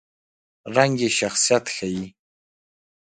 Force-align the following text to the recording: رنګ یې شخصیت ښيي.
رنګ 0.75 0.93
یې 1.03 1.09
شخصیت 1.19 1.65
ښيي. 1.75 2.05